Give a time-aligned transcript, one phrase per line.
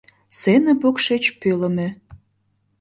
[0.37, 1.87] Сцене покшеч пӧлымӧ.